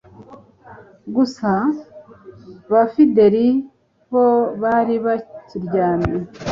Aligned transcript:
gusa 1.15 1.51
ba 2.71 2.81
fidele 2.91 3.45
bo 4.11 4.27
bari 4.61 4.95
bakiryamye 5.05 6.15